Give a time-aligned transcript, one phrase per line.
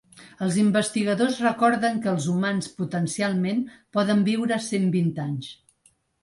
[0.43, 3.61] Els investigadors recorden que els humans potencialment
[3.99, 5.53] poden viure cent vint anys.